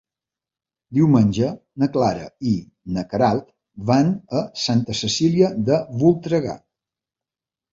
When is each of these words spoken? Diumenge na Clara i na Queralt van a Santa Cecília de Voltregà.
Diumenge 0.97 1.49
na 1.83 1.89
Clara 1.97 2.25
i 2.51 2.53
na 2.95 3.03
Queralt 3.13 3.45
van 3.91 4.09
a 4.41 4.43
Santa 4.63 4.97
Cecília 5.03 5.51
de 5.69 5.79
Voltregà. 6.01 6.57